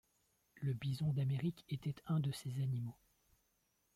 [0.55, 2.97] Le bison d'Amérique était un de ces animaux.